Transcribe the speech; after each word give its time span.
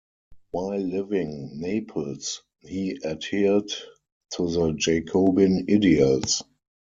While 0.49 0.79
living 0.79 1.59
Naples 1.59 2.41
he 2.61 2.99
adhered 3.05 3.69
to 4.31 4.49
the 4.49 4.73
Jacobin 4.75 5.67
ideals. 5.69 6.41